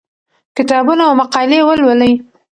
[0.57, 2.13] کتابونه او مقالې ولولئ.